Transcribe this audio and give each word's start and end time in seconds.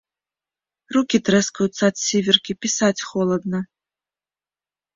Рукі 0.97 1.17
трэскаюцца 1.27 1.75
ад 1.91 1.95
сіверкі, 2.07 2.51
пісаць 2.67 2.97
холадна. 3.11 3.59